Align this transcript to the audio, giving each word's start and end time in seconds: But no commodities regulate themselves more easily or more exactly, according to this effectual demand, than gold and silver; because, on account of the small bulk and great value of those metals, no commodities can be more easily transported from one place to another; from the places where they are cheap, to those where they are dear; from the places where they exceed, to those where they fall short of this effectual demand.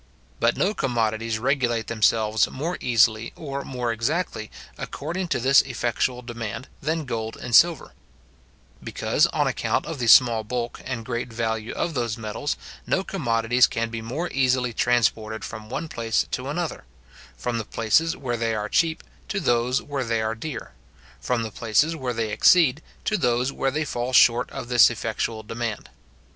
But 0.39 0.57
no 0.57 0.73
commodities 0.73 1.37
regulate 1.37 1.85
themselves 1.85 2.49
more 2.49 2.75
easily 2.81 3.33
or 3.35 3.63
more 3.63 3.91
exactly, 3.91 4.49
according 4.75 5.27
to 5.27 5.39
this 5.39 5.61
effectual 5.61 6.23
demand, 6.23 6.67
than 6.81 7.05
gold 7.05 7.37
and 7.37 7.53
silver; 7.55 7.93
because, 8.83 9.27
on 9.27 9.45
account 9.45 9.85
of 9.85 9.99
the 9.99 10.07
small 10.07 10.43
bulk 10.43 10.81
and 10.85 11.05
great 11.05 11.31
value 11.31 11.71
of 11.73 11.93
those 11.93 12.17
metals, 12.17 12.57
no 12.87 13.03
commodities 13.03 13.67
can 13.67 13.91
be 13.91 14.01
more 14.01 14.27
easily 14.33 14.73
transported 14.73 15.45
from 15.45 15.69
one 15.69 15.87
place 15.87 16.25
to 16.31 16.49
another; 16.49 16.85
from 17.37 17.59
the 17.59 17.63
places 17.63 18.17
where 18.17 18.37
they 18.37 18.55
are 18.55 18.69
cheap, 18.69 19.03
to 19.27 19.39
those 19.39 19.83
where 19.83 20.03
they 20.03 20.19
are 20.19 20.33
dear; 20.33 20.71
from 21.19 21.43
the 21.43 21.51
places 21.51 21.95
where 21.95 22.11
they 22.11 22.31
exceed, 22.31 22.81
to 23.05 23.17
those 23.17 23.51
where 23.51 23.69
they 23.69 23.85
fall 23.85 24.13
short 24.13 24.49
of 24.49 24.67
this 24.67 24.89
effectual 24.89 25.43
demand. 25.43 25.91